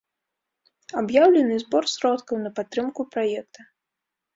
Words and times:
Аб'яўлены 1.01 1.59
збор 1.67 1.83
сродкаў 1.95 2.35
на 2.49 2.57
падтрымку 2.59 3.01
праекта. 3.15 3.73